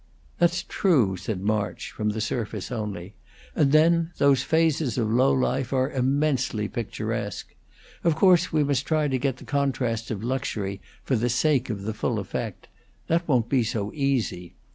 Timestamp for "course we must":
8.15-8.87